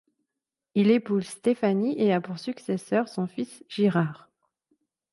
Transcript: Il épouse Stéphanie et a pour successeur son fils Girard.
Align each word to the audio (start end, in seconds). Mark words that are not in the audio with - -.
Il 0.73 0.89
épouse 0.89 1.25
Stéphanie 1.25 1.93
et 2.01 2.11
a 2.11 2.19
pour 2.21 2.39
successeur 2.39 3.07
son 3.07 3.27
fils 3.27 3.63
Girard. 3.69 4.31